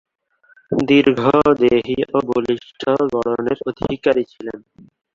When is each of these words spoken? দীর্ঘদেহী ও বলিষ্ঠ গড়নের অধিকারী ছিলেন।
দীর্ঘদেহী 0.71 1.97
ও 2.09 2.17
বলিষ্ঠ 2.29 2.81
গড়নের 3.13 3.59
অধিকারী 3.69 4.23
ছিলেন। 4.23 4.59